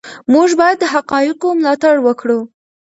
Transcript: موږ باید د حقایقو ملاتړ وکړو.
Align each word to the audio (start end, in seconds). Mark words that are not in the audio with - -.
موږ 0.33 0.49
باید 0.59 0.77
د 0.81 0.85
حقایقو 0.93 1.49
ملاتړ 1.59 1.95
وکړو. 2.01 2.39